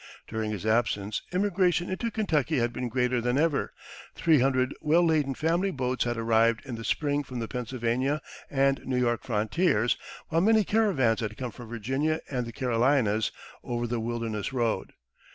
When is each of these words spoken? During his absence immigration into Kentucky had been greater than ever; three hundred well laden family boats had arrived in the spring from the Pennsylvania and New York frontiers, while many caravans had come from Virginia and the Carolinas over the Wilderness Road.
During 0.27 0.49
his 0.49 0.65
absence 0.65 1.21
immigration 1.31 1.87
into 1.91 2.09
Kentucky 2.09 2.57
had 2.57 2.73
been 2.73 2.89
greater 2.89 3.21
than 3.21 3.37
ever; 3.37 3.71
three 4.15 4.39
hundred 4.39 4.73
well 4.81 5.05
laden 5.05 5.35
family 5.35 5.69
boats 5.69 6.05
had 6.05 6.17
arrived 6.17 6.63
in 6.65 6.73
the 6.73 6.83
spring 6.83 7.23
from 7.23 7.37
the 7.37 7.47
Pennsylvania 7.47 8.19
and 8.49 8.83
New 8.83 8.97
York 8.97 9.21
frontiers, 9.21 9.97
while 10.29 10.41
many 10.41 10.63
caravans 10.63 11.19
had 11.19 11.37
come 11.37 11.51
from 11.51 11.69
Virginia 11.69 12.19
and 12.31 12.47
the 12.47 12.51
Carolinas 12.51 13.31
over 13.63 13.85
the 13.85 13.99
Wilderness 13.99 14.51
Road. 14.51 14.93